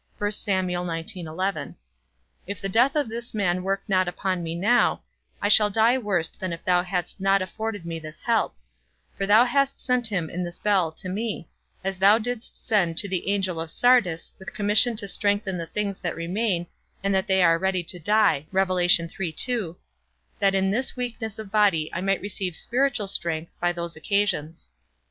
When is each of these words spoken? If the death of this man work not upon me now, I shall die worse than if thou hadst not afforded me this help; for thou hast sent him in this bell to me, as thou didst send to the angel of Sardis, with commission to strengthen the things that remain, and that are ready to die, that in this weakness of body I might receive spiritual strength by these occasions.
If 0.19 0.35
the 2.59 2.69
death 2.71 2.95
of 2.95 3.07
this 3.07 3.35
man 3.35 3.61
work 3.61 3.83
not 3.87 4.07
upon 4.07 4.41
me 4.41 4.55
now, 4.55 5.03
I 5.39 5.47
shall 5.47 5.69
die 5.69 5.99
worse 5.99 6.29
than 6.29 6.51
if 6.51 6.65
thou 6.65 6.81
hadst 6.81 7.19
not 7.21 7.43
afforded 7.43 7.85
me 7.85 7.99
this 7.99 8.23
help; 8.23 8.55
for 9.15 9.27
thou 9.27 9.45
hast 9.45 9.79
sent 9.79 10.07
him 10.07 10.27
in 10.27 10.43
this 10.43 10.57
bell 10.57 10.91
to 10.93 11.07
me, 11.07 11.47
as 11.83 11.99
thou 11.99 12.17
didst 12.17 12.57
send 12.57 12.97
to 12.97 13.07
the 13.07 13.29
angel 13.31 13.59
of 13.59 13.69
Sardis, 13.69 14.31
with 14.39 14.55
commission 14.55 14.95
to 14.95 15.07
strengthen 15.07 15.55
the 15.55 15.67
things 15.67 15.99
that 15.99 16.15
remain, 16.15 16.65
and 17.03 17.13
that 17.13 17.29
are 17.29 17.59
ready 17.59 17.83
to 17.83 17.99
die, 17.99 18.47
that 18.51 19.05
in 20.55 20.71
this 20.71 20.95
weakness 20.97 21.37
of 21.37 21.51
body 21.51 21.91
I 21.93 22.01
might 22.01 22.21
receive 22.21 22.57
spiritual 22.57 23.05
strength 23.05 23.55
by 23.59 23.71
these 23.71 23.95
occasions. 23.95 24.71